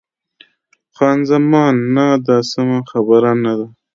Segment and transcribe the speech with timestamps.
[0.95, 3.67] خان زمان: نه، دا سمه خبره نه ده.